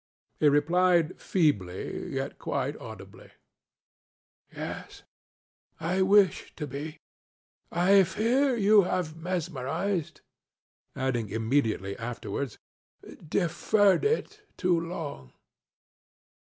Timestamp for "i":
5.79-6.01, 7.71-8.03